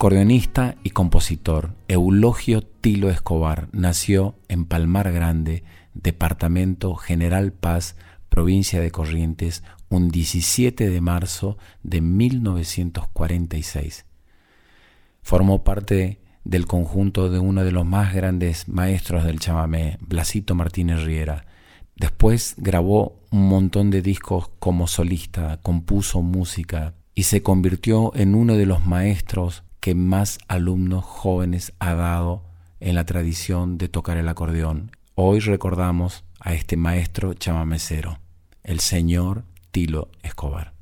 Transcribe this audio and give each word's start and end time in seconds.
Acordeonista 0.00 0.76
y 0.82 0.92
compositor, 0.92 1.74
Eulogio 1.86 2.62
Tilo 2.62 3.10
Escobar 3.10 3.68
nació 3.72 4.34
en 4.48 4.64
Palmar 4.64 5.12
Grande, 5.12 5.62
departamento 5.92 6.94
General 6.94 7.52
Paz, 7.52 7.96
provincia 8.30 8.80
de 8.80 8.90
Corrientes, 8.90 9.62
un 9.90 10.08
17 10.08 10.88
de 10.88 11.00
marzo 11.02 11.58
de 11.82 12.00
1946. 12.00 14.06
Formó 15.20 15.64
parte 15.64 16.22
del 16.44 16.64
conjunto 16.64 17.28
de 17.28 17.38
uno 17.38 17.62
de 17.62 17.72
los 17.72 17.84
más 17.84 18.14
grandes 18.14 18.68
maestros 18.68 19.24
del 19.24 19.38
chamamé, 19.38 19.98
Blasito 20.00 20.54
Martínez 20.54 21.02
Riera. 21.02 21.44
Después 21.94 22.54
grabó 22.56 23.20
un 23.30 23.50
montón 23.50 23.90
de 23.90 24.00
discos 24.00 24.50
como 24.60 24.86
solista, 24.86 25.60
compuso 25.60 26.22
música 26.22 26.94
y 27.14 27.24
se 27.24 27.42
convirtió 27.42 28.16
en 28.16 28.34
uno 28.34 28.56
de 28.56 28.64
los 28.64 28.86
maestros 28.86 29.62
que 29.80 29.94
más 29.94 30.38
alumnos 30.48 31.04
jóvenes 31.04 31.72
ha 31.78 31.94
dado 31.94 32.44
en 32.80 32.94
la 32.94 33.04
tradición 33.04 33.78
de 33.78 33.88
tocar 33.88 34.16
el 34.16 34.28
acordeón. 34.28 34.92
Hoy 35.14 35.40
recordamos 35.40 36.24
a 36.38 36.54
este 36.54 36.76
maestro 36.76 37.34
chamamecero, 37.34 38.18
el 38.62 38.80
señor 38.80 39.44
Tilo 39.70 40.08
Escobar. 40.22 40.79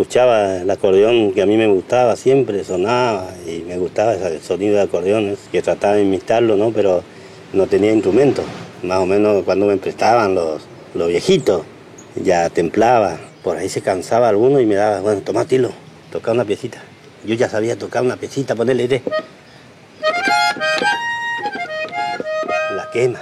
Escuchaba 0.00 0.62
el 0.62 0.70
acordeón 0.70 1.32
que 1.32 1.42
a 1.42 1.46
mí 1.46 1.58
me 1.58 1.66
gustaba 1.66 2.16
siempre, 2.16 2.64
sonaba 2.64 3.34
y 3.46 3.60
me 3.68 3.76
gustaba 3.76 4.14
el 4.14 4.40
sonido 4.40 4.76
de 4.76 4.80
acordeones, 4.80 5.38
que 5.52 5.60
trataba 5.60 5.96
de 5.96 6.04
imitarlo, 6.04 6.56
¿no? 6.56 6.70
pero 6.70 7.02
no 7.52 7.66
tenía 7.66 7.92
instrumentos. 7.92 8.46
Más 8.82 8.98
o 8.98 9.04
menos 9.04 9.44
cuando 9.44 9.66
me 9.66 9.76
prestaban 9.76 10.34
los, 10.34 10.62
lo 10.94 11.06
viejito, 11.06 11.66
ya 12.16 12.48
templaba. 12.48 13.18
Por 13.44 13.58
ahí 13.58 13.68
se 13.68 13.82
cansaba 13.82 14.30
alguno 14.30 14.58
y 14.58 14.64
me 14.64 14.74
daba, 14.74 15.00
bueno, 15.00 15.20
toma 15.20 15.44
tilo, 15.44 15.70
toca 16.10 16.32
una 16.32 16.46
piecita. 16.46 16.82
Yo 17.26 17.34
ya 17.34 17.50
sabía 17.50 17.76
tocar 17.76 18.02
una 18.02 18.16
piecita, 18.16 18.54
ponerle 18.54 18.88
de. 18.88 19.02
La 22.74 22.88
quema. 22.90 23.20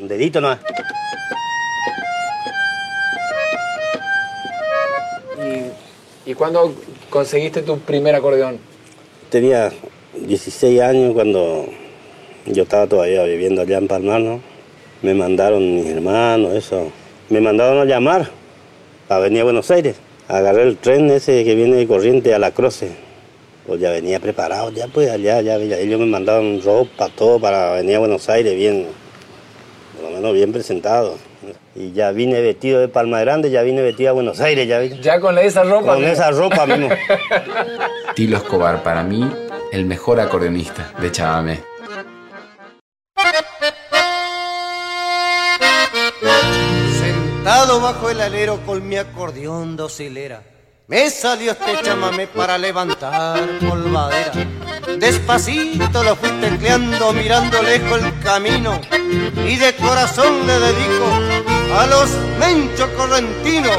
Un 0.00 0.06
dedito 0.06 0.40
nomás. 0.40 0.60
¿Y, 6.32 6.34
¿Y 6.34 6.34
cuándo 6.34 6.74
conseguiste 7.10 7.62
tu 7.62 7.78
primer 7.78 8.14
acordeón? 8.14 8.58
Tenía 9.30 9.70
16 10.14 10.80
años 10.80 11.12
cuando 11.12 11.66
yo 12.46 12.62
estaba 12.62 12.86
todavía 12.86 13.22
viviendo 13.24 13.62
allá 13.62 13.78
en 13.78 13.88
Palmar, 13.88 14.20
¿no? 14.20 14.40
Me 15.02 15.14
mandaron 15.14 15.76
mis 15.76 15.86
hermanos, 15.86 16.54
eso. 16.54 16.90
Me 17.28 17.40
mandaron 17.40 17.78
a 17.80 17.84
llamar 17.84 18.30
para 19.08 19.20
venir 19.20 19.42
a 19.42 19.44
Buenos 19.44 19.70
Aires. 19.70 19.96
Agarré 20.28 20.62
el 20.62 20.76
tren 20.78 21.10
ese 21.10 21.44
que 21.44 21.54
viene 21.54 21.76
de 21.76 21.86
corriente 21.86 22.34
a 22.34 22.38
la 22.38 22.50
Croce. 22.52 22.92
Pues 23.66 23.80
ya 23.80 23.90
venía 23.90 24.18
preparado, 24.18 24.70
ya 24.70 24.88
pues 24.88 25.10
allá, 25.10 25.40
ya, 25.40 25.58
ya 25.58 25.78
ellos 25.78 26.00
me 26.00 26.06
mandaron 26.06 26.60
ropa, 26.62 27.08
todo 27.10 27.40
para 27.40 27.74
venir 27.74 27.96
a 27.96 27.98
Buenos 28.00 28.28
Aires 28.28 28.56
bien, 28.56 28.86
por 29.94 30.10
lo 30.10 30.16
menos 30.16 30.34
bien 30.34 30.52
presentado. 30.52 31.16
Y 31.74 31.92
ya 31.92 32.10
vine 32.10 32.40
vestido 32.42 32.80
de 32.80 32.88
Palma 32.88 33.20
Grande, 33.20 33.50
ya 33.50 33.62
vine 33.62 33.80
vestido 33.80 34.10
a 34.10 34.12
Buenos 34.12 34.40
Aires, 34.40 34.68
ya 34.68 34.78
vine. 34.78 35.00
Ya 35.00 35.20
con 35.20 35.38
esa 35.38 35.64
ropa. 35.64 35.94
Con 35.94 36.04
esa 36.04 36.30
ropa 36.30 36.66
mismo. 36.66 36.88
Tilo 38.14 38.36
Escobar, 38.36 38.82
para 38.82 39.02
mí, 39.02 39.30
el 39.72 39.86
mejor 39.86 40.20
acordeonista 40.20 40.92
de 41.00 41.10
Chavamé. 41.10 41.60
Sentado 47.00 47.80
bajo 47.80 48.10
el 48.10 48.20
alero 48.20 48.60
con 48.66 48.86
mi 48.86 48.96
acordeón 48.96 49.74
docilera, 49.74 50.42
me 50.88 51.08
salió 51.08 51.52
este 51.52 51.80
chamamé 51.82 52.26
para 52.26 52.58
levantar 52.58 53.40
polvadera. 53.60 54.32
Despacito 54.98 56.04
lo 56.04 56.16
fui 56.16 56.28
tecleando 56.40 57.12
mirando 57.14 57.62
lejos 57.62 58.02
el 58.02 58.20
camino 58.20 58.78
y 59.46 59.56
de 59.56 59.74
corazón 59.76 60.46
le 60.46 60.58
dedico 60.58 61.51
a 61.72 61.86
los 61.86 62.10
menchos 62.38 62.88
correntinos. 62.96 63.76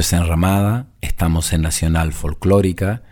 Es 0.00 0.14
Enramada, 0.14 0.86
estamos 1.02 1.52
en 1.52 1.60
Nacional 1.60 2.14
Folclórica, 2.14 3.02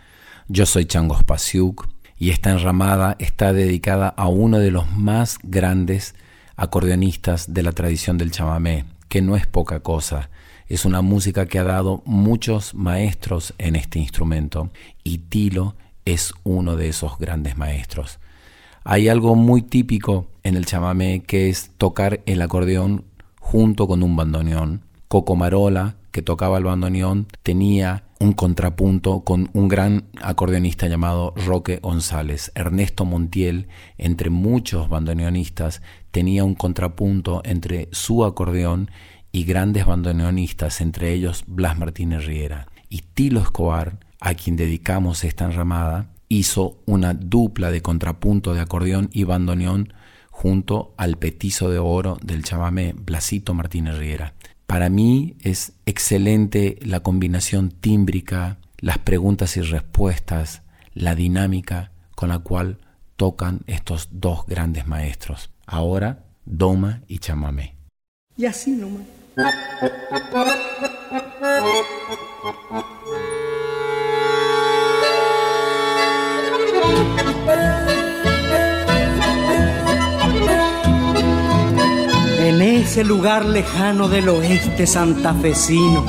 yo 0.47 0.65
soy 0.65 0.85
Changos 0.85 1.23
Pasiuk 1.23 1.87
y 2.17 2.31
esta 2.31 2.49
enramada 2.49 3.15
está 3.19 3.53
dedicada 3.53 4.07
a 4.07 4.27
uno 4.27 4.57
de 4.57 4.71
los 4.71 4.89
más 4.97 5.37
grandes 5.43 6.15
acordeonistas 6.55 7.53
de 7.53 7.61
la 7.61 7.73
tradición 7.73 8.17
del 8.17 8.31
chamamé, 8.31 8.85
que 9.07 9.21
no 9.21 9.35
es 9.35 9.45
poca 9.45 9.81
cosa, 9.81 10.31
es 10.67 10.83
una 10.83 11.03
música 11.03 11.45
que 11.45 11.59
ha 11.59 11.63
dado 11.63 12.01
muchos 12.05 12.73
maestros 12.73 13.53
en 13.59 13.75
este 13.75 13.99
instrumento 13.99 14.71
y 15.03 15.19
Tilo 15.19 15.75
es 16.05 16.33
uno 16.43 16.75
de 16.75 16.89
esos 16.89 17.19
grandes 17.19 17.55
maestros. 17.55 18.17
Hay 18.83 19.09
algo 19.09 19.35
muy 19.35 19.61
típico 19.61 20.31
en 20.41 20.57
el 20.57 20.65
chamamé 20.65 21.21
que 21.21 21.49
es 21.49 21.69
tocar 21.77 22.21
el 22.25 22.41
acordeón 22.41 23.05
junto 23.39 23.87
con 23.87 24.01
un 24.01 24.15
bandoneón. 24.15 24.85
Coco 25.07 25.35
Marola, 25.35 25.98
que 26.11 26.21
tocaba 26.21 26.57
el 26.57 26.63
bandoneón, 26.63 27.27
tenía 27.43 28.03
un 28.19 28.33
contrapunto 28.33 29.21
con 29.21 29.49
un 29.53 29.67
gran 29.67 30.09
acordeonista 30.21 30.87
llamado 30.87 31.33
Roque 31.45 31.79
González. 31.81 32.51
Ernesto 32.55 33.05
Montiel, 33.05 33.67
entre 33.97 34.29
muchos 34.29 34.89
bandoneonistas, 34.89 35.81
tenía 36.11 36.43
un 36.43 36.55
contrapunto 36.55 37.41
entre 37.45 37.87
su 37.91 38.25
acordeón 38.25 38.91
y 39.31 39.43
grandes 39.45 39.85
bandoneonistas, 39.85 40.81
entre 40.81 41.13
ellos 41.13 41.43
Blas 41.47 41.77
Martínez 41.77 42.25
Riera. 42.25 42.67
Y 42.89 43.03
Tilo 43.13 43.39
Escobar, 43.39 43.99
a 44.19 44.33
quien 44.33 44.55
dedicamos 44.55 45.23
esta 45.23 45.45
enramada, 45.45 46.09
hizo 46.27 46.81
una 46.85 47.13
dupla 47.13 47.71
de 47.71 47.81
contrapunto 47.81 48.53
de 48.53 48.61
acordeón 48.61 49.09
y 49.13 49.23
bandoneón 49.23 49.93
junto 50.29 50.93
al 50.97 51.17
petizo 51.17 51.69
de 51.69 51.79
oro 51.79 52.17
del 52.23 52.43
chamamé 52.43 52.93
Blasito 52.95 53.53
Martínez 53.53 53.97
Riera. 53.97 54.33
Para 54.69 54.91
mí 54.91 55.35
es 55.41 55.73
excelente 55.87 56.77
la 56.83 56.99
combinación 56.99 57.71
tímbrica, 57.71 58.59
las 58.77 58.99
preguntas 58.99 59.57
y 59.57 59.61
respuestas, 59.61 60.61
la 60.93 61.15
dinámica 61.15 61.91
con 62.13 62.29
la 62.29 62.37
cual 62.37 62.77
tocan 63.15 63.61
estos 63.65 64.09
dos 64.11 64.45
grandes 64.45 64.85
maestros. 64.85 65.49
Ahora, 65.65 66.19
Doma 66.45 67.01
y 67.07 67.17
Chamamé. 67.17 67.77
Y 68.37 68.45
así 68.45 68.69
nomás. 68.69 69.07
En 82.59 82.81
ese 82.81 83.05
lugar 83.05 83.45
lejano 83.45 84.09
del 84.09 84.27
oeste 84.27 84.85
santafesino, 84.85 86.05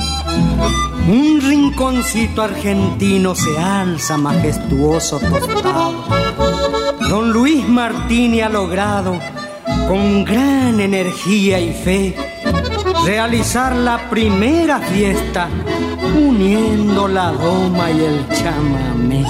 un 1.07 1.39
rinconcito 1.41 2.41
argentino 2.41 3.35
se 3.35 3.57
alza 3.57 4.17
majestuoso 4.17 5.17
tostado. 5.21 6.03
Don 7.07 7.31
Luis 7.31 7.65
Martini 7.65 8.41
ha 8.41 8.49
logrado, 8.49 9.17
con 9.87 10.25
gran 10.25 10.81
energía 10.81 11.57
y 11.61 11.71
fe, 11.71 12.17
realizar 13.05 13.73
la 13.73 14.09
primera 14.09 14.79
fiesta 14.79 15.47
uniendo 16.17 17.07
la 17.07 17.31
doma 17.31 17.91
y 17.91 17.99
el 18.01 18.27
chamamé. 18.27 19.25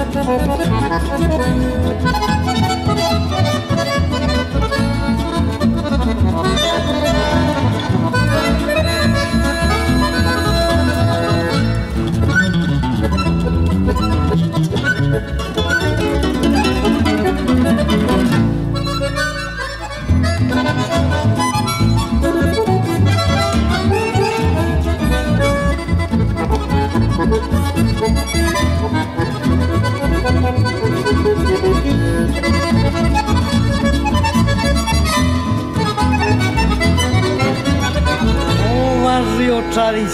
you. 2.39 2.44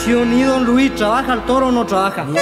Tradición 0.01 0.33
y 0.33 0.43
don 0.43 0.65
Luis 0.65 0.95
trabaja 0.95 1.33
el 1.33 1.41
toro 1.41 1.67
o 1.67 1.71
no 1.71 1.85
trabaja. 1.85 2.23
No, 2.23 2.33
no 2.33 2.39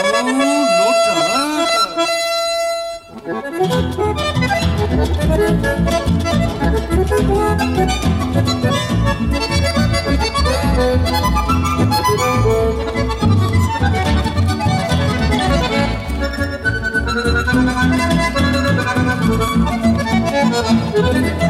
trabaja. 20.96 21.49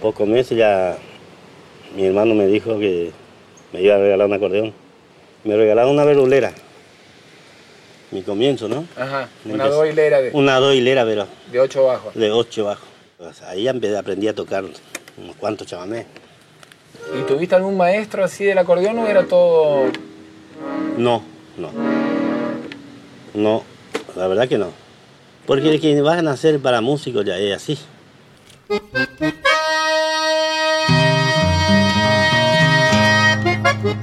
Pocos 0.00 0.26
meses 0.26 0.56
ya 0.56 0.96
mi 1.94 2.06
hermano 2.06 2.34
me 2.34 2.46
dijo 2.46 2.78
que 2.78 3.12
me 3.72 3.82
iba 3.82 3.94
a 3.94 3.98
regalar 3.98 4.26
un 4.26 4.32
acordeón. 4.32 4.72
Me 5.44 5.56
regalaron 5.56 5.92
una 5.92 6.04
verulera. 6.04 6.52
Mi 8.10 8.22
comienzo, 8.22 8.68
¿no? 8.68 8.84
Ajá, 8.96 9.28
Me 9.44 9.54
una 9.54 9.68
doilera 9.68 10.20
de, 10.20 10.30
Una 10.32 10.56
doilera, 10.56 11.04
pero 11.04 11.26
de 11.52 11.60
ocho 11.60 11.84
bajos. 11.84 12.14
de 12.14 12.30
ocho 12.30 12.64
bajos. 12.64 12.88
Pues 13.16 13.42
ahí 13.42 13.68
aprendí 13.68 14.26
a 14.26 14.34
tocar 14.34 14.64
unos 14.64 15.36
cuantos 15.36 15.66
chamamés. 15.66 16.06
¿Y 17.18 17.22
tuviste 17.22 17.54
algún 17.54 17.76
maestro 17.76 18.24
así 18.24 18.44
del 18.44 18.58
acordeón 18.58 18.98
o 18.98 19.06
era 19.06 19.24
todo...? 19.24 19.90
No, 20.96 21.22
no. 21.56 21.70
No, 23.34 23.62
la 24.16 24.26
verdad 24.26 24.48
que 24.48 24.58
no. 24.58 24.70
Porque 25.46 25.70
el 25.70 25.80
que 25.80 26.00
van 26.00 26.26
a 26.28 26.32
hacer 26.32 26.60
para 26.60 26.80
músicos 26.80 27.24
ya 27.24 27.38
es 27.38 27.54
así. 27.56 27.78
La 33.82 33.94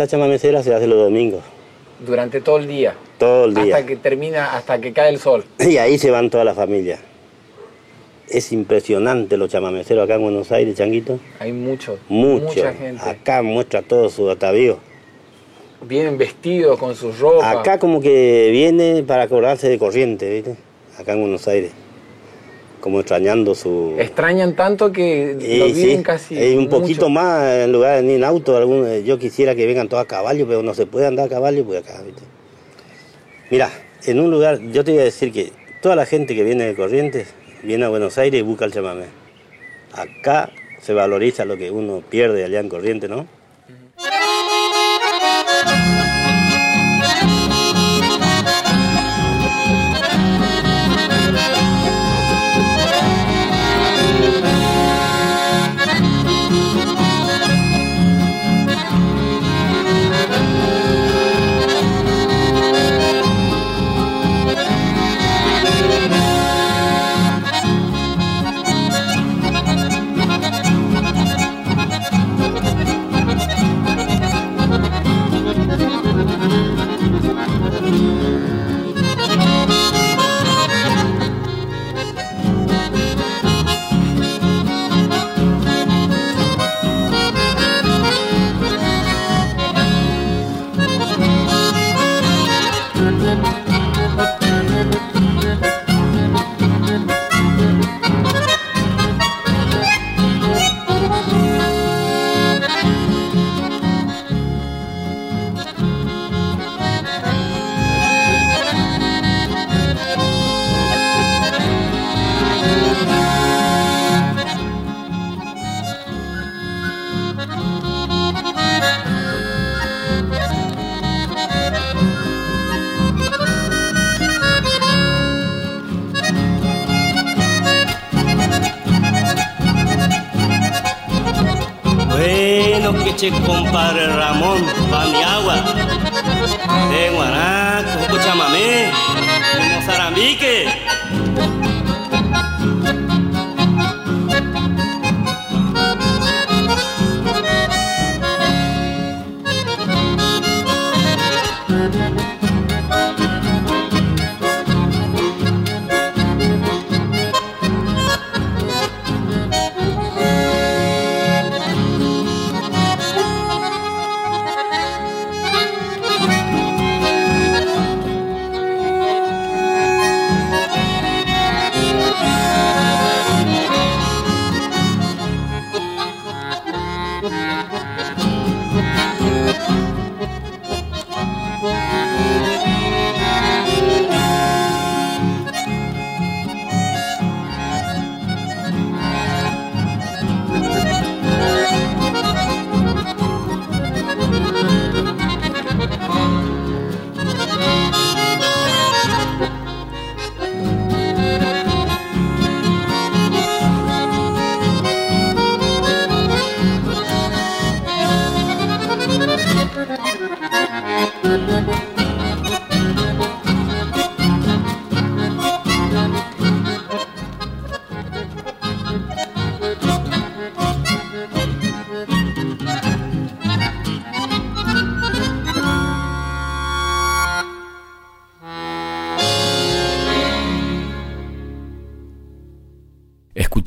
bailanta 0.00 0.06
chamamecera 0.06 0.62
se 0.62 0.74
hace 0.74 0.86
los 0.86 0.98
domingos, 0.98 1.42
Durante 2.00 2.40
todo 2.40 2.56
el 2.58 2.66
día. 2.66 2.94
todo 3.18 3.44
el 3.44 3.54
día. 3.54 3.76
Hasta 3.76 3.86
que 3.86 3.96
termina, 3.96 4.56
hasta 4.56 4.80
que 4.80 4.92
cae 4.92 5.10
el 5.10 5.18
sol. 5.18 5.44
Y 5.58 5.76
ahí 5.76 5.98
se 5.98 6.10
van 6.10 6.30
toda 6.30 6.44
la 6.44 6.54
familia. 6.54 6.98
Es 8.28 8.52
impresionante 8.52 9.36
los 9.36 9.50
chamameceros 9.50 10.04
acá 10.04 10.14
en 10.14 10.22
Buenos 10.22 10.50
Aires, 10.52 10.76
Changuito. 10.76 11.18
Hay 11.40 11.52
mucho, 11.52 11.98
Mucho. 12.08 12.44
mucha 12.46 12.72
gente. 12.72 13.02
Acá 13.02 13.42
muestra 13.42 13.82
todo 13.82 14.08
su 14.08 14.30
atavío. 14.30 14.78
Vienen 15.82 16.16
vestidos 16.16 16.78
con 16.78 16.94
sus 16.94 17.18
ropas. 17.18 17.56
Acá 17.56 17.78
como 17.78 18.00
que 18.00 18.48
viene 18.52 19.02
para 19.02 19.24
acordarse 19.24 19.68
de 19.68 19.78
corriente, 19.78 20.30
¿viste? 20.30 20.56
Acá 20.98 21.12
en 21.12 21.20
Buenos 21.22 21.46
Aires. 21.48 21.72
Como 22.80 23.00
extrañando 23.00 23.54
su... 23.54 23.94
Extrañan 23.98 24.56
tanto 24.56 24.90
que 24.90 25.36
Y 25.38 25.58
lo 25.58 25.66
sí, 25.66 25.72
viven 25.74 26.02
casi. 26.02 26.34
un 26.54 26.64
mucho. 26.64 26.70
poquito 26.80 27.08
más 27.10 27.44
en 27.64 27.72
lugar 27.72 27.96
de 27.96 28.02
ni 28.02 28.14
en 28.14 28.24
auto. 28.24 28.56
algún- 28.56 29.04
yo 29.04 29.18
quisiera 29.18 29.54
que 29.54 29.66
vengan 29.66 29.88
todos 29.88 30.02
a 30.02 30.06
caballo, 30.06 30.46
pero 30.46 30.62
no 30.62 30.72
se 30.74 30.86
puede 30.86 31.06
andar 31.06 31.26
a 31.26 31.28
caballo 31.28 31.64
pues 31.64 31.80
acá, 31.82 32.00
¿viste? 32.02 32.22
Mira, 33.50 33.70
en 34.06 34.18
un 34.20 34.30
lugar, 34.30 34.60
yo 34.72 34.82
te 34.84 34.92
voy 34.92 35.00
a 35.00 35.04
decir 35.04 35.30
que 35.32 35.52
toda 35.82 35.94
la 35.96 36.06
gente 36.06 36.34
que 36.34 36.42
viene 36.42 36.64
de 36.64 36.74
Corrientes 36.74 37.28
viene 37.62 37.84
a 37.84 37.88
Buenos 37.90 38.16
Aires 38.16 38.40
y 38.40 38.42
busca 38.42 38.64
el 38.64 38.72
chamamé. 38.72 39.04
Acá 39.92 40.50
se 40.80 40.94
valoriza 40.94 41.44
lo 41.44 41.56
que 41.58 41.70
uno 41.70 42.02
pierde 42.08 42.44
allá 42.44 42.60
en 42.60 42.68
Corrientes, 42.70 43.10
¿no? 43.10 43.26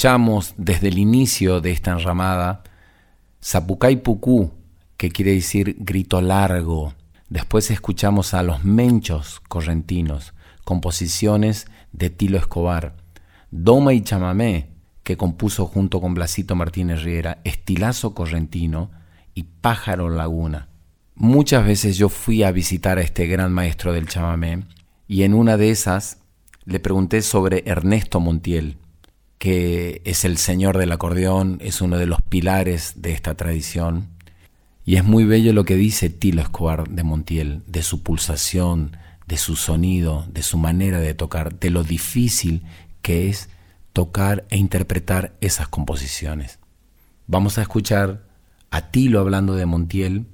Escuchamos 0.04 0.54
desde 0.58 0.90
el 0.90 0.98
inicio 0.98 1.62
de 1.62 1.72
esta 1.72 1.92
enramada 1.92 2.64
Zapucay 3.42 4.04
Pucú, 4.04 4.52
que 4.98 5.10
quiere 5.10 5.32
decir 5.32 5.78
grito 5.80 6.20
largo. 6.20 6.94
Después 7.30 7.72
escuchamos 7.72 8.34
a 8.34 8.44
los 8.44 8.66
menchos 8.66 9.40
correntinos, 9.48 10.34
composiciones 10.66 11.68
de 11.94 12.10
Tilo 12.10 12.38
Escobar. 12.38 12.98
Doma 13.50 13.94
y 13.94 14.02
Chamamé, 14.02 14.72
que 15.04 15.16
compuso 15.16 15.68
junto 15.68 16.02
con 16.02 16.14
Blasito 16.16 16.54
Martínez 16.54 17.04
Riera, 17.04 17.40
Estilazo 17.46 18.14
Correntino 18.14 18.92
y 19.34 19.44
Pájaro 19.44 20.10
Laguna. 20.10 20.68
Muchas 21.16 21.66
veces 21.66 21.96
yo 21.96 22.10
fui 22.10 22.44
a 22.44 22.52
visitar 22.52 22.98
a 22.98 23.04
este 23.04 23.26
gran 23.28 23.54
maestro 23.54 23.94
del 23.94 24.10
chamamé 24.10 24.66
y 25.08 25.24
en 25.24 25.34
una 25.34 25.56
de 25.56 25.70
esas 25.70 26.18
le 26.66 26.82
pregunté 26.82 27.22
sobre 27.22 27.64
Ernesto 27.66 28.20
Montiel, 28.20 28.83
que 29.44 30.02
es 30.06 30.24
el 30.24 30.38
señor 30.38 30.78
del 30.78 30.94
acordeón, 30.94 31.58
es 31.60 31.82
uno 31.82 31.98
de 31.98 32.06
los 32.06 32.22
pilares 32.22 33.02
de 33.02 33.12
esta 33.12 33.36
tradición. 33.36 34.08
Y 34.86 34.96
es 34.96 35.04
muy 35.04 35.26
bello 35.26 35.52
lo 35.52 35.66
que 35.66 35.76
dice 35.76 36.10
Tilo 36.10 36.42
Escobar 36.42 36.88
de 36.88 37.04
Montiel, 37.04 37.62
de 37.68 37.84
su 37.84 38.04
pulsación, 38.04 38.96
de 39.28 39.36
su 39.36 39.58
sonido, 39.58 40.26
de 40.32 40.44
su 40.44 40.58
manera 40.58 41.02
de 41.02 41.14
tocar, 41.14 41.60
de 41.60 41.72
lo 41.72 41.84
difícil 41.84 42.64
que 43.02 43.28
es 43.28 43.50
tocar 43.92 44.46
e 44.50 44.56
interpretar 44.56 45.36
esas 45.42 45.68
composiciones. 45.68 46.60
Vamos 47.28 47.58
a 47.58 47.64
escuchar 47.64 48.26
a 48.72 48.92
Tilo 48.92 49.20
hablando 49.20 49.56
de 49.56 49.66
Montiel, 49.66 50.26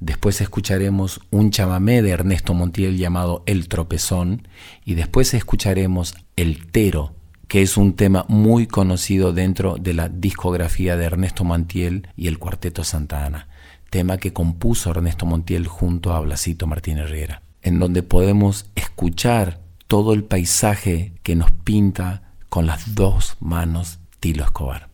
después 0.00 0.40
escucharemos 0.40 1.20
un 1.30 1.50
chamamé 1.50 2.00
de 2.00 2.12
Ernesto 2.12 2.54
Montiel 2.54 2.96
llamado 2.96 3.42
El 3.44 3.68
Tropezón 3.68 4.48
y 4.86 4.94
después 4.94 5.34
escucharemos 5.34 6.14
El 6.36 6.64
Tero 6.68 7.14
que 7.48 7.62
es 7.62 7.76
un 7.76 7.94
tema 7.94 8.24
muy 8.28 8.66
conocido 8.66 9.32
dentro 9.32 9.76
de 9.76 9.94
la 9.94 10.08
discografía 10.08 10.96
de 10.96 11.04
Ernesto 11.04 11.44
Montiel 11.44 12.08
y 12.16 12.28
el 12.28 12.38
Cuarteto 12.38 12.84
Santa 12.84 13.24
Ana, 13.24 13.48
tema 13.90 14.18
que 14.18 14.32
compuso 14.32 14.90
Ernesto 14.90 15.26
Montiel 15.26 15.66
junto 15.66 16.12
a 16.12 16.20
Blasito 16.20 16.66
Martínez 16.66 17.10
Riera, 17.10 17.42
en 17.62 17.78
donde 17.78 18.02
podemos 18.02 18.70
escuchar 18.74 19.58
todo 19.86 20.12
el 20.12 20.24
paisaje 20.24 21.12
que 21.22 21.36
nos 21.36 21.50
pinta 21.50 22.22
con 22.48 22.66
las 22.66 22.94
dos 22.94 23.36
manos 23.40 23.98
Tilo 24.20 24.44
Escobar. 24.44 24.88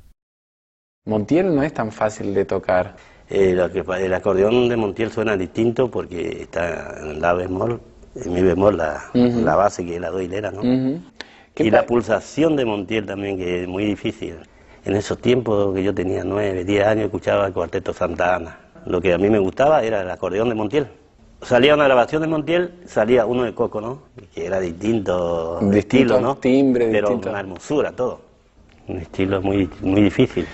Montiel 1.06 1.54
no 1.54 1.62
es 1.62 1.72
tan 1.72 1.92
fácil 1.92 2.34
de 2.34 2.44
tocar. 2.44 2.96
Eh, 3.28 3.52
el 3.52 4.14
acordeón 4.14 4.68
de 4.68 4.76
Montiel 4.76 5.12
suena 5.12 5.36
distinto 5.36 5.90
porque 5.90 6.42
está 6.42 7.00
en 7.00 7.20
la 7.20 7.32
bemol, 7.32 7.80
en 8.16 8.32
mi 8.32 8.42
bemol 8.42 8.76
la, 8.76 9.04
la 9.14 9.56
base 9.56 9.84
que 9.84 9.94
es 9.94 10.00
la 10.00 10.10
do 10.10 10.20
hilera, 10.20 10.50
¿no? 10.50 10.62
Y 11.56 11.70
la 11.70 11.84
pulsación 11.84 12.56
de 12.56 12.64
Montiel 12.64 13.06
también, 13.06 13.36
que 13.36 13.62
es 13.62 13.68
muy 13.68 13.84
difícil. 13.84 14.36
En 14.84 14.96
esos 14.96 15.18
tiempos 15.18 15.74
que 15.74 15.82
yo 15.82 15.94
tenía 15.94 16.24
nueve, 16.24 16.64
diez 16.64 16.86
años, 16.86 17.04
escuchaba 17.06 17.46
el 17.46 17.52
cuarteto 17.52 17.92
Santa 17.92 18.36
Ana. 18.36 18.58
Lo 18.86 19.00
que 19.00 19.12
a 19.12 19.18
mí 19.18 19.28
me 19.28 19.38
gustaba 19.38 19.82
era 19.82 20.00
el 20.00 20.10
acordeón 20.10 20.48
de 20.48 20.54
Montiel. 20.54 20.88
Salía 21.42 21.74
una 21.74 21.84
grabación 21.84 22.22
de 22.22 22.28
Montiel, 22.28 22.74
salía 22.86 23.26
uno 23.26 23.44
de 23.44 23.54
Coco, 23.54 23.80
¿no? 23.80 24.02
Que 24.34 24.46
era 24.46 24.60
distinto, 24.60 25.54
distinto 25.60 25.76
estilo, 25.78 26.20
¿no? 26.20 26.36
timbre, 26.36 26.88
Pero 26.90 27.08
distinto. 27.08 27.30
una 27.30 27.40
hermosura, 27.40 27.92
todo. 27.92 28.20
Un 28.88 28.98
estilo 28.98 29.40
muy, 29.42 29.68
muy 29.82 30.02
difícil. 30.02 30.46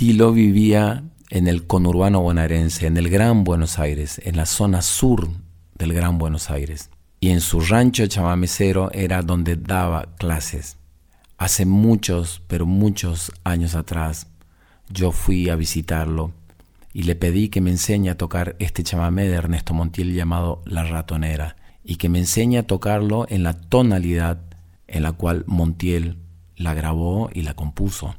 Tilo 0.00 0.32
vivía 0.32 1.04
en 1.28 1.46
el 1.46 1.66
conurbano 1.66 2.22
bonaerense, 2.22 2.86
en 2.86 2.96
el 2.96 3.10
Gran 3.10 3.44
Buenos 3.44 3.78
Aires, 3.78 4.18
en 4.24 4.34
la 4.34 4.46
zona 4.46 4.80
sur 4.80 5.28
del 5.74 5.92
Gran 5.92 6.16
Buenos 6.16 6.50
Aires. 6.50 6.88
Y 7.20 7.28
en 7.28 7.42
su 7.42 7.60
rancho 7.60 8.06
chamamecero 8.06 8.90
era 8.92 9.20
donde 9.20 9.56
daba 9.56 10.14
clases. 10.16 10.78
Hace 11.36 11.66
muchos, 11.66 12.40
pero 12.46 12.64
muchos 12.64 13.30
años 13.44 13.74
atrás, 13.74 14.28
yo 14.88 15.12
fui 15.12 15.50
a 15.50 15.56
visitarlo 15.56 16.32
y 16.94 17.02
le 17.02 17.14
pedí 17.14 17.50
que 17.50 17.60
me 17.60 17.70
enseñe 17.70 18.08
a 18.08 18.16
tocar 18.16 18.56
este 18.58 18.82
chamamé 18.82 19.28
de 19.28 19.34
Ernesto 19.34 19.74
Montiel 19.74 20.14
llamado 20.14 20.62
La 20.64 20.82
Ratonera 20.82 21.56
y 21.84 21.96
que 21.96 22.08
me 22.08 22.20
enseñe 22.20 22.56
a 22.56 22.66
tocarlo 22.66 23.26
en 23.28 23.42
la 23.42 23.52
tonalidad 23.52 24.40
en 24.86 25.02
la 25.02 25.12
cual 25.12 25.44
Montiel 25.46 26.16
la 26.56 26.72
grabó 26.72 27.28
y 27.34 27.42
la 27.42 27.52
compuso. 27.52 28.14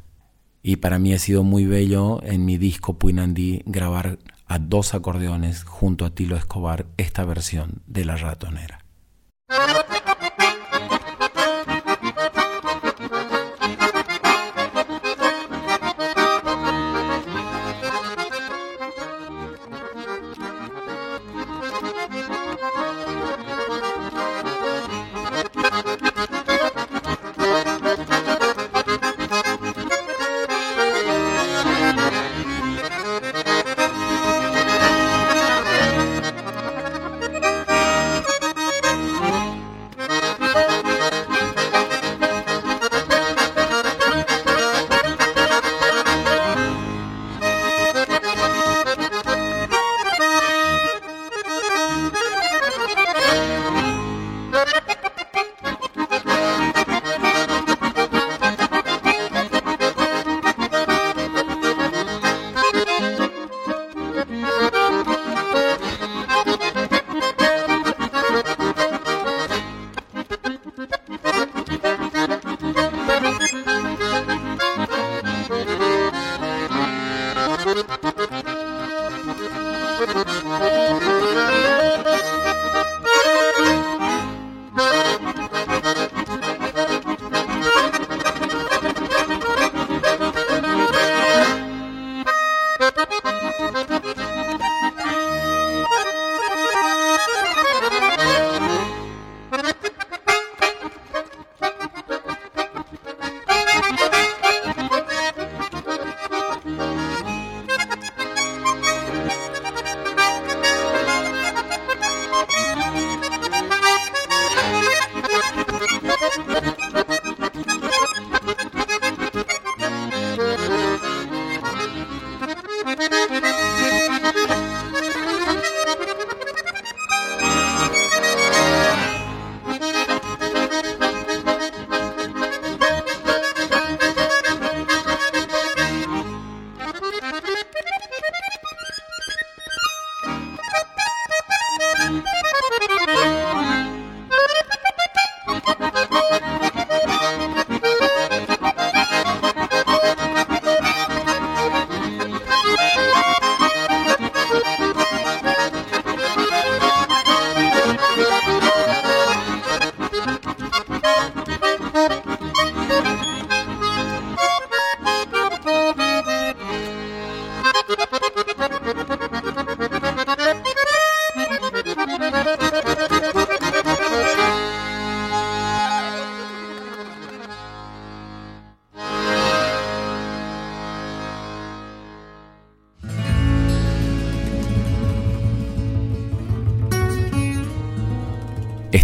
Y 0.64 0.78
para 0.78 1.00
mí 1.00 1.14
ha 1.14 1.20
sido 1.20 1.44
muy 1.44 1.66
bello 1.66 2.22
en 2.24 2.46
mi 2.46 2.58
disco 2.58 2.94
Puinandí 2.94 3.62
grabar 3.66 4.20
a 4.46 4.60
dos 4.60 4.94
acordeones 4.94 5.64
junto 5.64 6.06
a 6.06 6.12
Tilo 6.12 6.36
Escobar 6.36 6.86
esta 6.98 7.26
versión 7.26 7.82
de 7.88 8.06
La 8.06 8.18
Ratonera. 8.18 8.86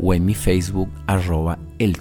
o 0.00 0.14
en 0.14 0.24
mi 0.24 0.34
Facebook 0.34 0.90
arroba 1.06 1.58
el 1.78 1.98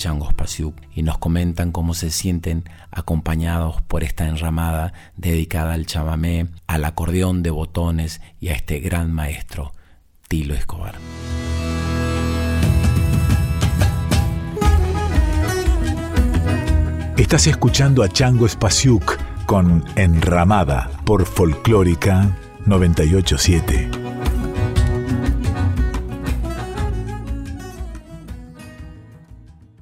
y 0.95 1.03
nos 1.03 1.17
comentan 1.17 1.71
cómo 1.71 1.93
se 1.93 2.10
sienten 2.12 2.63
acompañados 2.91 3.81
por 3.81 4.03
esta 4.03 4.27
enramada 4.27 4.93
dedicada 5.15 5.73
al 5.73 5.86
chamamé, 5.86 6.47
al 6.67 6.86
acordeón 6.86 7.43
de 7.43 7.49
botones 7.49 8.21
y 8.39 8.49
a 8.49 8.53
este 8.53 8.79
gran 8.79 9.12
maestro, 9.12 9.73
Tilo 10.27 10.53
Escobar. 10.53 10.95
Estás 17.17 17.47
escuchando 17.47 18.03
a 18.03 18.10
Chango 18.10 18.45
Espasiuk 18.45 19.17
con 19.47 19.83
Enramada 19.95 20.91
por 21.03 21.25
Folclórica 21.25 22.38
987. 22.65 24.07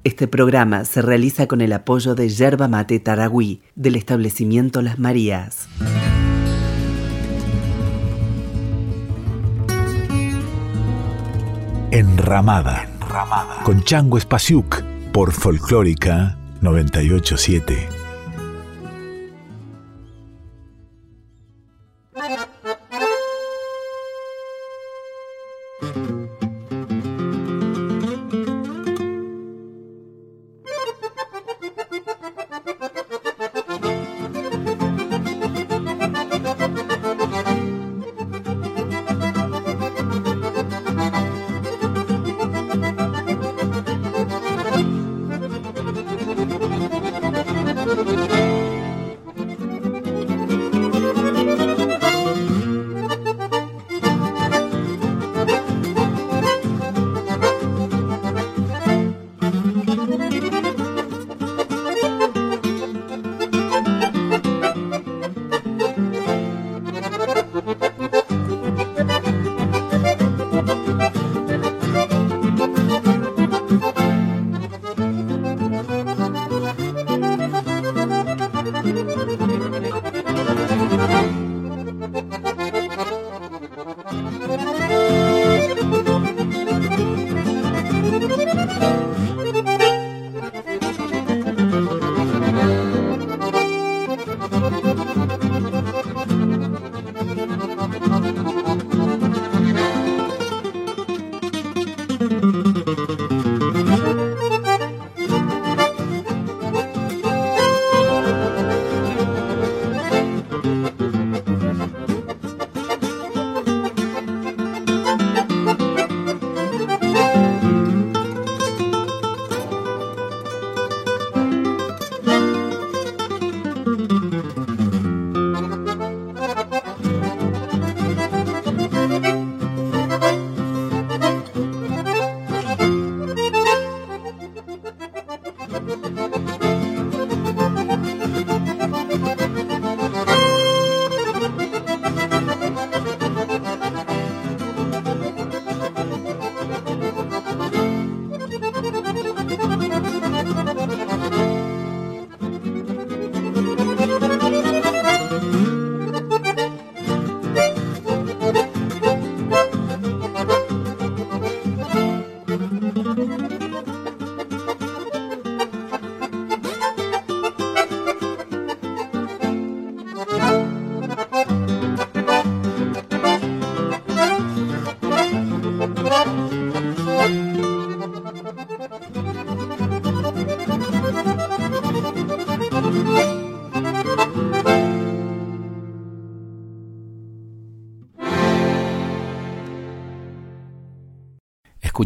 Este 0.06 0.28
programa 0.28 0.84
se 0.84 1.02
realiza 1.02 1.48
con 1.48 1.60
el 1.60 1.72
apoyo 1.72 2.14
de 2.14 2.28
Yerba 2.28 2.68
Mate 2.68 3.00
Taragüí 3.00 3.60
del 3.74 3.96
establecimiento 3.96 4.80
Las 4.80 5.00
Marías. 5.00 5.66
Enramada, 11.90 12.84
Enramada. 12.84 13.64
con 13.64 13.82
Chango 13.82 14.16
Espasiuk 14.16 14.80
por 15.12 15.32
Folclórica 15.32 16.38
987. 16.60 17.88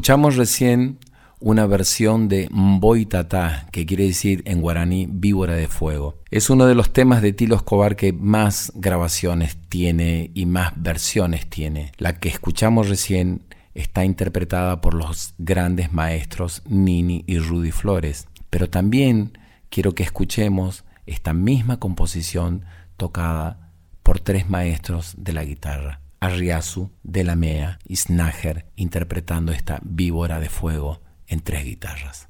Escuchamos 0.01 0.37
recién 0.37 0.99
una 1.41 1.67
versión 1.67 2.29
de 2.29 2.49
Mboitata, 2.51 3.67
que 3.71 3.85
quiere 3.85 4.05
decir 4.07 4.43
en 4.47 4.63
guaraní 4.63 5.07
víbora 5.07 5.53
de 5.57 5.69
fuego. 5.69 6.17
Es 6.31 6.49
uno 6.49 6.65
de 6.65 6.75
los 6.75 6.95
temas 6.95 7.21
de 7.21 7.35
Tilo 7.35 7.55
Escobar 7.55 7.97
que 7.97 8.15
más 8.15 8.73
grabaciones 8.75 9.59
tiene 9.69 10.31
y 10.33 10.47
más 10.47 10.73
versiones 10.77 11.51
tiene. 11.51 11.93
La 11.99 12.19
que 12.19 12.31
escuchamos 12.31 12.89
recién 12.89 13.43
está 13.75 14.07
interpretada 14.07 14.81
por 14.81 14.95
los 14.95 15.35
grandes 15.37 15.93
maestros 15.93 16.63
Nini 16.65 17.23
y 17.27 17.39
Rudy 17.39 17.71
Flores, 17.71 18.27
pero 18.49 18.71
también 18.71 19.37
quiero 19.69 19.95
que 19.95 20.03
escuchemos 20.03 20.85
esta 21.05 21.35
misma 21.35 21.79
composición 21.79 22.65
tocada 22.97 23.75
por 24.03 24.19
tres 24.19 24.49
maestros 24.49 25.13
de 25.19 25.35
la 25.35 25.45
guitarra. 25.45 26.01
Arriazu, 26.21 26.91
Delamea 27.03 27.79
y 27.85 27.97
Snager 27.97 28.67
interpretando 28.77 29.53
esta 29.53 29.81
víbora 29.83 30.39
de 30.39 30.49
fuego 30.49 31.03
en 31.27 31.41
tres 31.41 31.65
guitarras. 31.65 32.30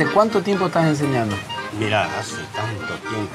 ¿Hace 0.00 0.12
cuánto 0.12 0.40
tiempo 0.40 0.64
estás 0.64 0.86
enseñando? 0.86 1.36
Mira, 1.78 2.08
hace 2.18 2.36
tanto 2.56 2.94
tiempo 3.06 3.34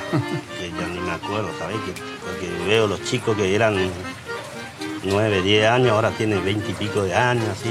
que 0.58 0.72
ya 0.72 0.88
ni 0.88 1.00
me 1.00 1.12
acuerdo, 1.12 1.52
¿sabes? 1.60 1.78
porque 1.78 2.66
veo 2.66 2.88
los 2.88 3.04
chicos 3.04 3.38
que 3.38 3.54
eran 3.54 3.78
9, 5.04 5.44
10 5.44 5.70
años, 5.70 5.92
ahora 5.92 6.10
tienen 6.10 6.44
20 6.44 6.72
y 6.72 6.74
pico 6.74 7.04
de 7.04 7.14
años, 7.14 7.46
así. 7.50 7.70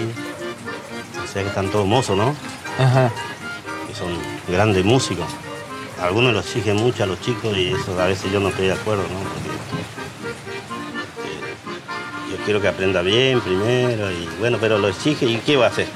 O 1.24 1.26
sea 1.26 1.42
que 1.42 1.49
están 1.49 1.70
todos 1.70 1.88
mozos, 1.88 2.16
¿no? 2.16 2.36
Ajá. 2.78 3.11
Que 3.88 3.97
son 3.97 4.16
grandes 4.47 4.84
músicos. 4.84 5.26
Algunos 6.01 6.32
los 6.32 6.47
exigen 6.47 6.76
mucho 6.76 7.03
a 7.03 7.07
los 7.07 7.20
chicos 7.20 7.53
y 7.57 7.72
eso 7.72 8.01
a 8.01 8.07
veces 8.07 8.30
yo 8.30 8.38
no 8.38 8.51
estoy 8.51 8.68
de 8.68 8.74
acuerdo, 8.74 9.03
¿no? 9.03 9.18
Porque, 9.28 9.49
eh, 11.30 12.30
yo 12.30 12.45
quiero 12.45 12.61
que 12.61 12.68
aprenda 12.68 13.03
bien 13.03 13.40
primero 13.40 14.12
y 14.12 14.28
bueno, 14.38 14.59
pero 14.61 14.78
lo 14.78 14.86
exige 14.86 15.26
y 15.26 15.38
¿qué 15.38 15.57
va 15.57 15.64
a 15.64 15.70
hacer? 15.70 15.88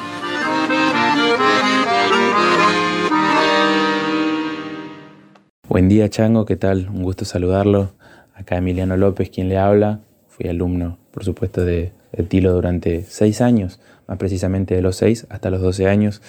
Buen 5.78 5.88
día 5.88 6.08
Chango, 6.08 6.44
¿qué 6.44 6.56
tal? 6.56 6.88
Un 6.92 7.04
gusto 7.04 7.24
saludarlo. 7.24 7.92
Acá 8.34 8.56
Emiliano 8.56 8.96
López, 8.96 9.30
quien 9.30 9.48
le 9.48 9.58
habla. 9.58 10.00
Fui 10.26 10.48
alumno, 10.48 10.98
por 11.12 11.22
supuesto, 11.22 11.64
de, 11.64 11.92
Tilo 12.26 12.52
durante 12.52 13.04
seis 13.04 13.40
años, 13.40 13.78
más 14.08 14.18
precisamente 14.18 14.74
de 14.74 14.82
los 14.82 14.96
seis 14.96 15.28
hasta 15.30 15.50
los 15.50 15.62
doce 15.62 15.86
años. 15.86 16.20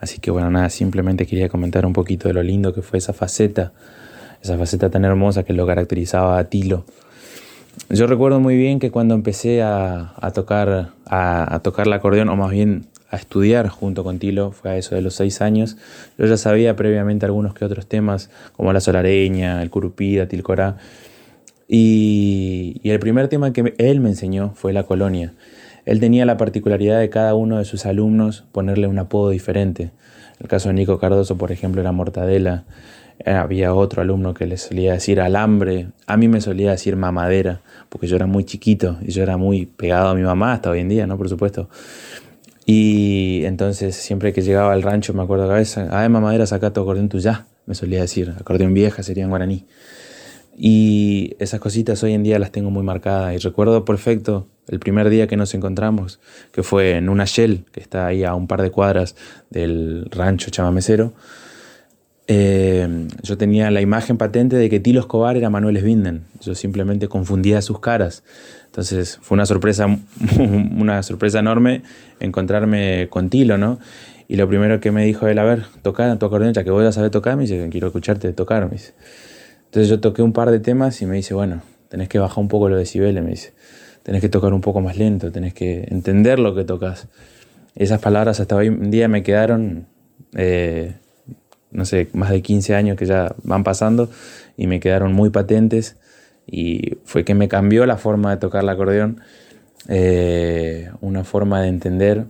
Así 0.00 0.18
que 0.18 0.32
bueno, 0.32 0.50
nada, 0.50 0.70
simplemente 0.70 1.24
quería 1.24 1.48
comentar 1.48 1.86
un 1.86 1.92
poquito 1.92 2.26
de 2.26 2.34
lo 2.34 2.42
lindo 2.42 2.74
que 2.74 2.82
fue 2.82 2.98
esa 2.98 3.12
faceta, 3.12 3.72
esa 4.42 4.58
faceta 4.58 4.90
tan 4.90 5.04
hermosa 5.04 5.44
que 5.44 5.52
lo 5.52 5.68
caracterizaba 5.68 6.36
a 6.36 6.42
Tilo. 6.48 6.84
Yo 7.88 8.08
recuerdo 8.08 8.40
muy 8.40 8.56
bien 8.56 8.80
que 8.80 8.90
cuando 8.90 9.14
empecé 9.14 9.62
a, 9.62 10.32
tocar, 10.34 10.90
a 11.04 11.60
tocar 11.62 11.86
el 11.86 11.92
acordeón, 11.92 12.28
o 12.28 12.34
más 12.34 12.50
bien 12.50 12.86
a 13.10 13.16
estudiar 13.16 13.68
junto 13.68 14.04
con 14.04 14.18
Tilo, 14.18 14.52
fue 14.52 14.70
a 14.70 14.76
eso 14.76 14.94
de 14.94 15.02
los 15.02 15.14
seis 15.14 15.40
años. 15.40 15.76
Yo 16.18 16.26
ya 16.26 16.36
sabía 16.36 16.76
previamente 16.76 17.26
algunos 17.26 17.54
que 17.54 17.64
otros 17.64 17.86
temas, 17.86 18.30
como 18.52 18.72
la 18.72 18.80
solareña, 18.80 19.62
el 19.62 19.70
curupida, 19.70 20.26
Tilcorá. 20.26 20.76
Y, 21.68 22.80
y 22.82 22.90
el 22.90 22.98
primer 22.98 23.28
tema 23.28 23.52
que 23.52 23.74
él 23.78 24.00
me 24.00 24.10
enseñó 24.10 24.52
fue 24.54 24.72
la 24.72 24.84
colonia. 24.84 25.34
Él 25.84 26.00
tenía 26.00 26.26
la 26.26 26.36
particularidad 26.36 26.98
de 26.98 27.08
cada 27.10 27.34
uno 27.34 27.58
de 27.58 27.64
sus 27.64 27.86
alumnos 27.86 28.44
ponerle 28.52 28.88
un 28.88 28.98
apodo 28.98 29.30
diferente. 29.30 29.84
En 29.84 30.42
el 30.42 30.48
caso 30.48 30.68
de 30.68 30.74
Nico 30.74 30.98
Cardoso, 30.98 31.38
por 31.38 31.52
ejemplo, 31.52 31.80
era 31.80 31.92
Mortadela. 31.92 32.64
Eh, 33.20 33.30
había 33.30 33.72
otro 33.72 34.02
alumno 34.02 34.34
que 34.34 34.46
le 34.46 34.58
solía 34.58 34.92
decir 34.92 35.20
alambre. 35.20 35.88
A 36.06 36.16
mí 36.16 36.28
me 36.28 36.40
solía 36.40 36.72
decir 36.72 36.96
mamadera, 36.96 37.60
porque 37.88 38.06
yo 38.06 38.16
era 38.16 38.26
muy 38.26 38.44
chiquito 38.44 38.98
y 39.00 39.12
yo 39.12 39.22
era 39.22 39.36
muy 39.36 39.66
pegado 39.66 40.08
a 40.08 40.14
mi 40.14 40.22
mamá 40.22 40.52
hasta 40.52 40.70
hoy 40.70 40.80
en 40.80 40.88
día, 40.88 41.06
¿no? 41.06 41.16
Por 41.16 41.28
supuesto. 41.28 41.68
Y 42.66 43.44
entonces 43.44 43.94
siempre 43.94 44.32
que 44.32 44.42
llegaba 44.42 44.72
al 44.72 44.82
rancho 44.82 45.14
me 45.14 45.22
acuerdo 45.22 45.50
a 45.50 45.54
veces, 45.54 45.88
ah, 45.90 46.08
madera, 46.08 46.46
saca 46.46 46.72
tu 46.72 46.80
acordeón 46.80 47.08
ya 47.08 47.46
me 47.66 47.74
solía 47.74 48.00
decir, 48.00 48.32
acordeón 48.38 48.74
vieja 48.74 49.02
sería 49.02 49.24
en 49.24 49.30
guaraní. 49.30 49.66
Y 50.56 51.36
esas 51.38 51.60
cositas 51.60 52.02
hoy 52.02 52.14
en 52.14 52.22
día 52.22 52.38
las 52.38 52.50
tengo 52.50 52.70
muy 52.70 52.82
marcadas 52.82 53.34
y 53.34 53.38
recuerdo 53.38 53.84
perfecto 53.84 54.46
el 54.68 54.80
primer 54.80 55.10
día 55.10 55.26
que 55.26 55.36
nos 55.36 55.54
encontramos, 55.54 56.18
que 56.52 56.62
fue 56.62 56.96
en 56.96 57.08
una 57.08 57.24
Shell, 57.24 57.64
que 57.72 57.80
está 57.80 58.06
ahí 58.06 58.24
a 58.24 58.34
un 58.34 58.46
par 58.46 58.62
de 58.62 58.70
cuadras 58.70 59.16
del 59.50 60.08
rancho 60.10 60.50
chamamecero. 60.50 61.12
Eh, 62.28 63.06
yo 63.22 63.38
tenía 63.38 63.70
la 63.70 63.80
imagen 63.80 64.16
patente 64.16 64.56
de 64.56 64.68
que 64.68 64.80
Tilo 64.80 65.00
Escobar 65.00 65.36
era 65.36 65.50
Manuel 65.50 65.78
Svinden. 65.78 66.24
Yo 66.40 66.54
simplemente 66.54 67.08
confundía 67.08 67.62
sus 67.62 67.80
caras. 67.80 68.24
Entonces 68.66 69.18
fue 69.22 69.36
una 69.36 69.46
sorpresa, 69.46 69.86
una 70.38 71.02
sorpresa 71.02 71.38
enorme 71.38 71.82
encontrarme 72.20 73.08
con 73.08 73.30
Tilo, 73.30 73.58
¿no? 73.58 73.78
Y 74.28 74.36
lo 74.36 74.48
primero 74.48 74.80
que 74.80 74.90
me 74.90 75.04
dijo 75.04 75.28
él, 75.28 75.38
a 75.38 75.44
ver, 75.44 75.64
toca 75.82 76.18
tu 76.18 76.26
acordeón, 76.26 76.52
ya 76.52 76.64
que 76.64 76.70
vos 76.70 76.82
ya 76.82 76.92
sabes 76.92 77.10
tocar, 77.10 77.36
me 77.36 77.42
dice, 77.42 77.68
quiero 77.70 77.86
escucharte 77.86 78.32
tocar, 78.32 78.68
me. 78.68 78.76
Entonces 79.66 79.88
yo 79.88 80.00
toqué 80.00 80.22
un 80.22 80.32
par 80.32 80.50
de 80.50 80.58
temas 80.58 81.00
y 81.00 81.06
me 81.06 81.16
dice, 81.16 81.34
bueno, 81.34 81.62
tenés 81.88 82.08
que 82.08 82.18
bajar 82.18 82.38
un 82.38 82.48
poco 82.48 82.68
los 82.68 82.78
decibeles, 82.78 83.22
me 83.22 83.30
dice. 83.30 83.52
Tenés 84.02 84.20
que 84.20 84.28
tocar 84.28 84.52
un 84.52 84.60
poco 84.60 84.80
más 84.80 84.96
lento, 84.96 85.30
tenés 85.30 85.54
que 85.54 85.86
entender 85.90 86.38
lo 86.38 86.54
que 86.54 86.64
tocas. 86.64 87.08
esas 87.74 88.00
palabras 88.00 88.40
hasta 88.40 88.56
hoy 88.56 88.68
en 88.68 88.90
día 88.90 89.08
me 89.08 89.22
quedaron, 89.22 89.86
eh, 90.34 90.94
no 91.76 91.84
sé, 91.84 92.08
más 92.14 92.30
de 92.30 92.40
15 92.40 92.74
años 92.74 92.96
que 92.96 93.04
ya 93.04 93.34
van 93.44 93.62
pasando 93.62 94.08
y 94.56 94.66
me 94.66 94.80
quedaron 94.80 95.12
muy 95.12 95.28
patentes 95.28 95.96
y 96.46 96.96
fue 97.04 97.24
que 97.24 97.34
me 97.34 97.48
cambió 97.48 97.84
la 97.84 97.98
forma 97.98 98.30
de 98.30 98.38
tocar 98.38 98.62
el 98.62 98.70
acordeón, 98.70 99.20
eh, 99.88 100.90
una 101.02 101.22
forma 101.22 101.60
de 101.60 101.68
entender 101.68 102.24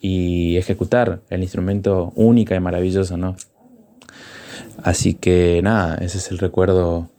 y 0.00 0.56
ejecutar 0.56 1.20
el 1.28 1.42
instrumento 1.42 2.12
única 2.14 2.54
y 2.54 2.60
maravilloso, 2.60 3.16
¿no? 3.16 3.36
Así 4.84 5.14
que 5.14 5.60
nada, 5.62 5.96
ese 5.96 6.18
es 6.18 6.30
el 6.30 6.38
recuerdo 6.38 7.10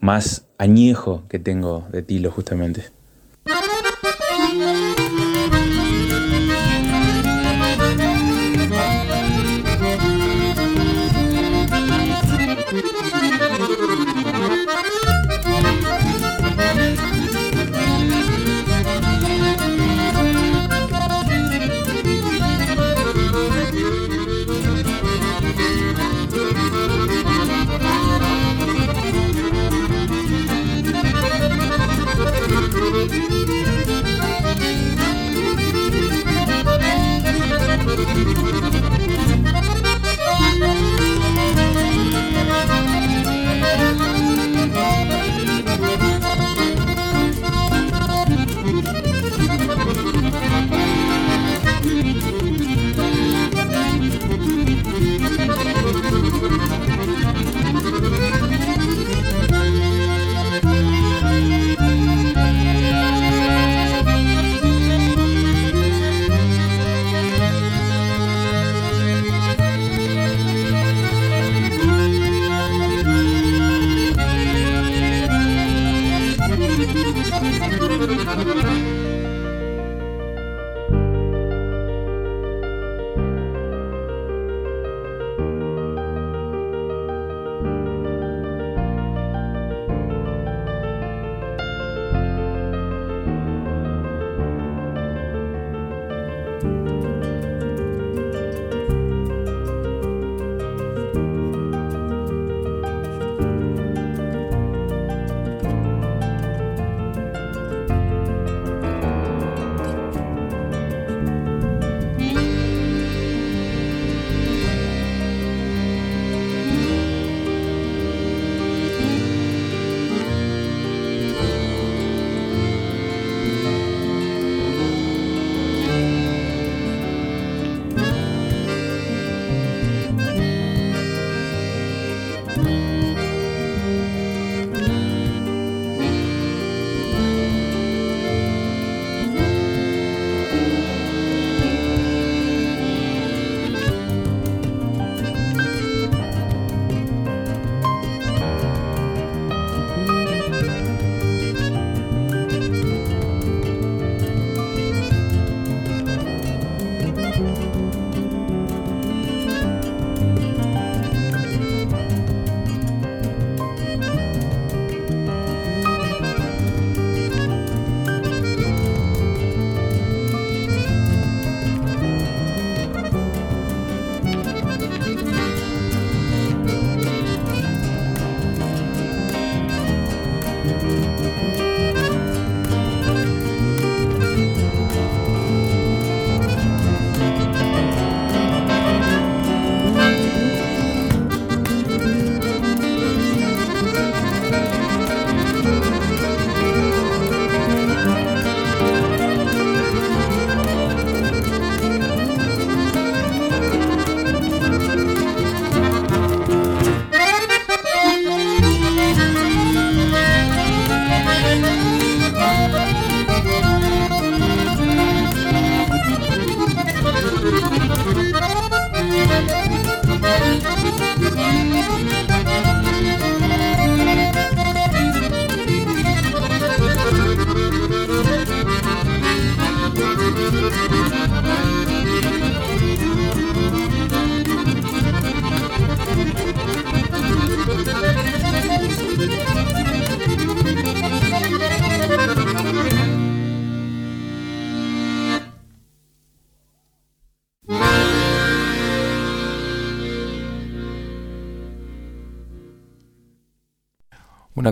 más 0.00 0.44
añejo 0.58 1.22
que 1.28 1.38
tengo 1.38 1.86
de 1.92 2.02
Tilo 2.02 2.32
justamente. 2.32 2.90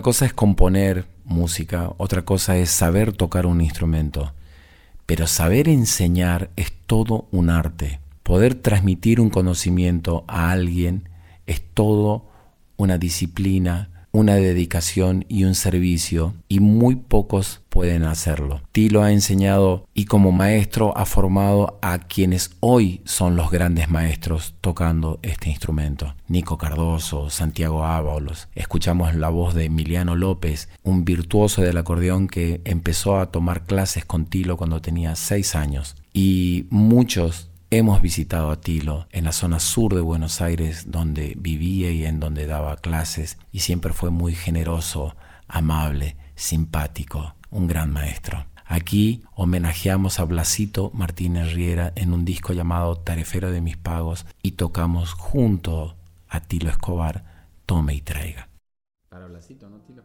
Cosa 0.02 0.26
es 0.26 0.32
componer 0.32 1.06
música, 1.24 1.92
otra 1.96 2.22
cosa 2.22 2.56
es 2.56 2.70
saber 2.70 3.12
tocar 3.12 3.46
un 3.46 3.60
instrumento. 3.60 4.32
Pero 5.06 5.28
saber 5.28 5.68
enseñar 5.68 6.50
es 6.56 6.72
todo 6.86 7.28
un 7.30 7.50
arte. 7.50 8.00
Poder 8.24 8.56
transmitir 8.56 9.20
un 9.20 9.30
conocimiento 9.30 10.24
a 10.26 10.50
alguien 10.50 11.08
es 11.46 11.62
todo 11.62 12.26
una 12.76 12.98
disciplina 12.98 13.90
una 14.12 14.34
dedicación 14.34 15.24
y 15.28 15.44
un 15.44 15.54
servicio 15.54 16.34
y 16.48 16.60
muy 16.60 16.96
pocos 16.96 17.62
pueden 17.70 18.04
hacerlo. 18.04 18.60
Tilo 18.70 19.02
ha 19.02 19.10
enseñado 19.10 19.88
y 19.94 20.04
como 20.04 20.30
maestro 20.30 20.96
ha 20.96 21.06
formado 21.06 21.78
a 21.80 21.98
quienes 21.98 22.50
hoy 22.60 23.00
son 23.04 23.36
los 23.36 23.50
grandes 23.50 23.88
maestros 23.88 24.54
tocando 24.60 25.18
este 25.22 25.48
instrumento. 25.48 26.14
Nico 26.28 26.58
Cardoso, 26.58 27.30
Santiago 27.30 27.84
Ábalos. 27.84 28.48
Escuchamos 28.54 29.14
la 29.14 29.30
voz 29.30 29.54
de 29.54 29.64
Emiliano 29.64 30.14
López, 30.14 30.68
un 30.82 31.06
virtuoso 31.06 31.62
del 31.62 31.78
acordeón 31.78 32.28
que 32.28 32.60
empezó 32.64 33.18
a 33.18 33.30
tomar 33.30 33.64
clases 33.64 34.04
con 34.04 34.26
Tilo 34.26 34.58
cuando 34.58 34.82
tenía 34.82 35.16
seis 35.16 35.54
años. 35.54 35.96
Y 36.12 36.66
muchos 36.68 37.48
Hemos 37.74 38.02
visitado 38.02 38.50
a 38.50 38.60
Tilo 38.60 39.06
en 39.12 39.24
la 39.24 39.32
zona 39.32 39.58
sur 39.58 39.94
de 39.94 40.02
Buenos 40.02 40.42
Aires 40.42 40.90
donde 40.90 41.34
vivía 41.38 41.90
y 41.90 42.04
en 42.04 42.20
donde 42.20 42.46
daba 42.46 42.76
clases 42.76 43.38
y 43.50 43.60
siempre 43.60 43.94
fue 43.94 44.10
muy 44.10 44.34
generoso, 44.34 45.16
amable, 45.48 46.18
simpático, 46.34 47.34
un 47.50 47.68
gran 47.68 47.90
maestro. 47.90 48.44
Aquí 48.66 49.22
homenajeamos 49.34 50.20
a 50.20 50.24
Blasito 50.24 50.90
Martínez 50.92 51.54
Riera 51.54 51.94
en 51.96 52.12
un 52.12 52.26
disco 52.26 52.52
llamado 52.52 52.96
Tarefero 52.96 53.50
de 53.50 53.62
mis 53.62 53.78
pagos 53.78 54.26
y 54.42 54.50
tocamos 54.50 55.14
junto 55.14 55.96
a 56.28 56.40
Tilo 56.40 56.68
Escobar 56.68 57.24
Tome 57.64 57.94
y 57.94 58.02
Traiga. 58.02 58.50
Para 59.08 59.28
Blasito, 59.28 59.70
¿no, 59.70 59.78
Tilo? 59.78 60.02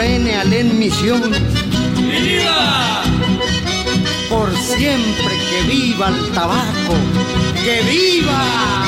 Leandro 0.00 0.02
N. 0.02 0.36
Alén 0.36 0.78
Misión. 0.78 1.20
¡Viva! 1.96 3.02
Por 4.28 4.56
siempre 4.56 5.34
que 5.50 5.62
viva 5.68 6.08
el 6.08 6.30
tabaco, 6.32 6.94
que 7.62 7.82
viva. 7.82 8.79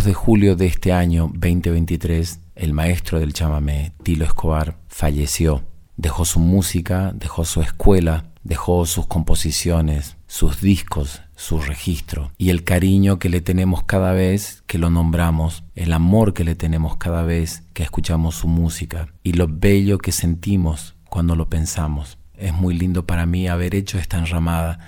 2 0.00 0.06
de 0.06 0.14
julio 0.14 0.56
de 0.56 0.64
este 0.64 0.94
año 0.94 1.30
2023, 1.34 2.40
el 2.56 2.72
maestro 2.72 3.20
del 3.20 3.34
chamamé, 3.34 3.92
Tilo 4.02 4.24
Escobar, 4.24 4.78
falleció. 4.88 5.62
Dejó 5.98 6.24
su 6.24 6.40
música, 6.40 7.12
dejó 7.14 7.44
su 7.44 7.60
escuela, 7.60 8.24
dejó 8.42 8.86
sus 8.86 9.06
composiciones, 9.06 10.16
sus 10.26 10.62
discos, 10.62 11.20
su 11.36 11.60
registro 11.60 12.32
y 12.38 12.48
el 12.48 12.64
cariño 12.64 13.18
que 13.18 13.28
le 13.28 13.42
tenemos 13.42 13.82
cada 13.82 14.12
vez 14.12 14.62
que 14.66 14.78
lo 14.78 14.88
nombramos, 14.88 15.64
el 15.74 15.92
amor 15.92 16.32
que 16.32 16.44
le 16.44 16.54
tenemos 16.54 16.96
cada 16.96 17.22
vez 17.22 17.64
que 17.74 17.82
escuchamos 17.82 18.36
su 18.36 18.48
música 18.48 19.08
y 19.22 19.34
lo 19.34 19.48
bello 19.50 19.98
que 19.98 20.12
sentimos 20.12 20.94
cuando 21.10 21.36
lo 21.36 21.50
pensamos. 21.50 22.16
Es 22.38 22.54
muy 22.54 22.72
lindo 22.72 23.04
para 23.04 23.26
mí 23.26 23.48
haber 23.48 23.74
hecho 23.74 23.98
esta 23.98 24.16
enramada 24.16 24.78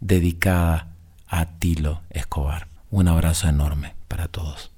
dedicada 0.00 0.88
a 1.28 1.46
Tilo 1.46 2.02
Escobar. 2.10 2.66
Un 2.90 3.06
abrazo 3.06 3.48
enorme 3.48 3.95
para 4.08 4.28
todos. 4.28 4.70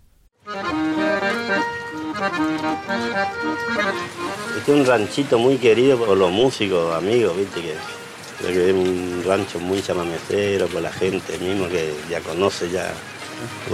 Este 4.56 4.72
es 4.72 4.78
un 4.80 4.86
ranchito 4.86 5.38
muy 5.38 5.58
querido 5.58 5.98
por 5.98 6.16
los 6.16 6.30
músicos, 6.30 6.94
amigos, 6.94 7.36
viste 7.36 7.60
que, 7.60 8.68
es 8.68 8.72
un 8.72 9.22
rancho 9.26 9.58
muy 9.58 9.82
chamamecero 9.82 10.66
por 10.68 10.82
la 10.82 10.92
gente 10.92 11.38
mismo 11.38 11.68
que 11.68 11.94
ya 12.08 12.20
conoce 12.20 12.70
ya. 12.70 12.92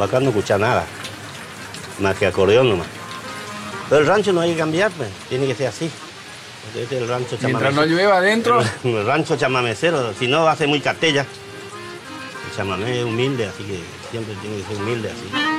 Acá 0.02 0.20
no 0.20 0.30
escucha 0.30 0.58
nada, 0.58 0.84
más 2.00 2.16
que 2.16 2.26
acordeón 2.26 2.68
nomás. 2.70 2.88
Pero 3.88 4.00
el 4.00 4.06
rancho 4.06 4.32
no 4.32 4.40
hay 4.40 4.52
que 4.52 4.58
cambiar, 4.58 4.90
pues, 4.92 5.08
tiene 5.28 5.46
que 5.46 5.54
ser 5.54 5.68
así. 5.68 5.90
Este 6.76 6.96
es 6.96 7.02
el 7.02 7.08
rancho 7.08 7.38
Mientras 7.42 7.74
no 7.74 7.84
llueva 7.84 8.16
adentro. 8.16 8.62
El, 8.84 9.06
rancho 9.06 9.36
chamamecero, 9.36 10.12
si 10.14 10.26
no 10.26 10.44
va 10.44 10.52
a 10.52 10.56
ser 10.56 10.66
muy 10.66 10.80
cartella. 10.80 11.24
El 12.50 12.56
chamamé 12.56 13.00
es 13.00 13.04
humilde, 13.04 13.46
así 13.46 13.62
que 13.64 13.78
siempre 14.14 14.36
tiene 14.36 14.58
que 14.58 14.62
ser 14.62 14.76
humilde 14.76 15.10
así. 15.10 15.53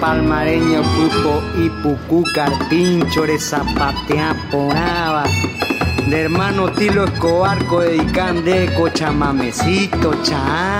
Palmareño, 0.00 0.82
Pupo, 0.82 1.42
Ipucú, 1.58 2.24
Carpincho, 2.34 3.24
Zapatea, 3.38 4.34
Ponaba. 4.50 5.24
De 6.08 6.20
hermano 6.20 6.70
Tilo 6.72 7.04
Escobar, 7.04 7.58
de 8.44 8.72
Cochamamecito, 8.74 10.14
Chan. 10.22 10.77